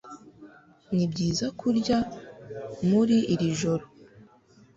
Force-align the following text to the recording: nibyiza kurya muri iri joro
nibyiza 0.95 1.45
kurya 1.59 1.97
muri 2.89 3.17
iri 3.33 3.47
joro 3.59 3.85